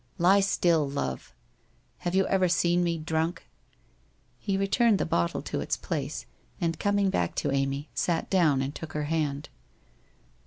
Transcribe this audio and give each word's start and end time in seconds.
'Lie 0.27 0.39
still, 0.39 0.89
Love!... 0.89 1.31
Have 1.99 2.15
you 2.15 2.25
ever 2.25 2.49
seen 2.49 2.83
me 2.83 2.97
drunk?' 2.97 3.43
He 4.39 4.57
returned 4.57 4.97
the 4.97 5.05
bottle 5.05 5.43
to 5.43 5.59
its 5.61 5.77
place, 5.77 6.25
and 6.59 6.79
coming 6.79 7.11
back 7.11 7.35
to 7.35 7.51
Amy, 7.51 7.87
sat 7.93 8.27
down 8.27 8.63
and 8.63 8.73
took 8.73 8.93
her 8.93 9.03
hand. 9.03 9.49